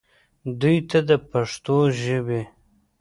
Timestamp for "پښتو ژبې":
1.29-2.41